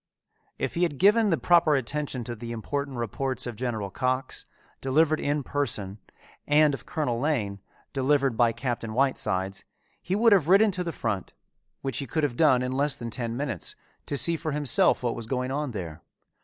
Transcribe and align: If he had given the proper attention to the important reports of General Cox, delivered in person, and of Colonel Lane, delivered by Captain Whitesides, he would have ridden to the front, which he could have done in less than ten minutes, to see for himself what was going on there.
If 0.57 0.73
he 0.73 0.81
had 0.81 0.97
given 0.97 1.29
the 1.29 1.37
proper 1.37 1.75
attention 1.75 2.23
to 2.23 2.33
the 2.35 2.51
important 2.51 2.97
reports 2.97 3.45
of 3.45 3.55
General 3.55 3.91
Cox, 3.91 4.47
delivered 4.81 5.19
in 5.19 5.43
person, 5.43 5.99
and 6.47 6.73
of 6.73 6.87
Colonel 6.87 7.19
Lane, 7.19 7.59
delivered 7.93 8.35
by 8.35 8.51
Captain 8.51 8.95
Whitesides, 8.95 9.63
he 10.01 10.15
would 10.15 10.33
have 10.33 10.47
ridden 10.47 10.71
to 10.71 10.83
the 10.83 10.91
front, 10.91 11.33
which 11.83 11.99
he 11.99 12.07
could 12.07 12.23
have 12.23 12.35
done 12.35 12.63
in 12.63 12.71
less 12.71 12.95
than 12.95 13.11
ten 13.11 13.37
minutes, 13.37 13.75
to 14.07 14.17
see 14.17 14.35
for 14.37 14.53
himself 14.53 15.03
what 15.03 15.15
was 15.15 15.27
going 15.27 15.51
on 15.51 15.69
there. 15.69 16.01